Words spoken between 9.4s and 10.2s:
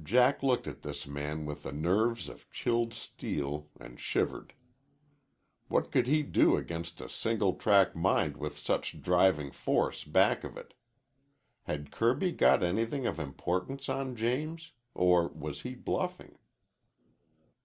force